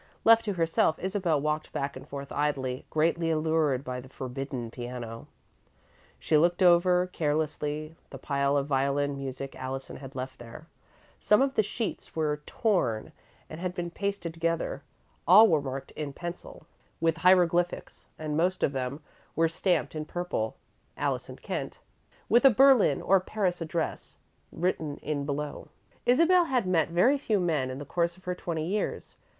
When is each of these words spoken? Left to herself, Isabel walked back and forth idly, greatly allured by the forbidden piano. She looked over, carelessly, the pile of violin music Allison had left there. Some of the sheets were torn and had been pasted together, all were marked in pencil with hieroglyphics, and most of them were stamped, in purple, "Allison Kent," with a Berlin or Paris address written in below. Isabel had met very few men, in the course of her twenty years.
Left 0.23 0.43
to 0.45 0.53
herself, 0.53 0.97
Isabel 0.97 1.39
walked 1.39 1.71
back 1.73 1.95
and 1.95 2.07
forth 2.09 2.31
idly, 2.31 2.87
greatly 2.89 3.29
allured 3.29 3.83
by 3.83 4.01
the 4.01 4.09
forbidden 4.09 4.71
piano. 4.71 5.27
She 6.17 6.37
looked 6.37 6.63
over, 6.63 7.05
carelessly, 7.05 7.93
the 8.09 8.17
pile 8.17 8.57
of 8.57 8.65
violin 8.65 9.15
music 9.15 9.55
Allison 9.55 9.97
had 9.97 10.15
left 10.15 10.39
there. 10.39 10.65
Some 11.19 11.39
of 11.43 11.53
the 11.53 11.61
sheets 11.61 12.15
were 12.15 12.41
torn 12.47 13.11
and 13.47 13.59
had 13.61 13.75
been 13.75 13.91
pasted 13.91 14.33
together, 14.33 14.81
all 15.27 15.47
were 15.47 15.61
marked 15.61 15.91
in 15.91 16.13
pencil 16.13 16.65
with 16.99 17.17
hieroglyphics, 17.17 18.07
and 18.17 18.35
most 18.35 18.63
of 18.63 18.71
them 18.71 19.03
were 19.35 19.47
stamped, 19.47 19.93
in 19.93 20.05
purple, 20.05 20.55
"Allison 20.97 21.35
Kent," 21.35 21.77
with 22.27 22.43
a 22.43 22.49
Berlin 22.49 23.03
or 23.03 23.19
Paris 23.19 23.61
address 23.61 24.17
written 24.51 24.97
in 25.03 25.27
below. 25.27 25.67
Isabel 26.07 26.45
had 26.45 26.65
met 26.65 26.89
very 26.89 27.19
few 27.19 27.39
men, 27.39 27.69
in 27.69 27.77
the 27.77 27.85
course 27.85 28.17
of 28.17 28.23
her 28.23 28.33
twenty 28.33 28.65
years. 28.65 29.15